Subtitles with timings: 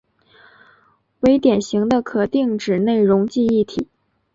[1.19, 3.87] 为典型的可定址内容记忆体。